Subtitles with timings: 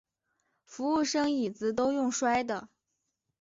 [0.65, 2.69] 服务生椅子都用摔的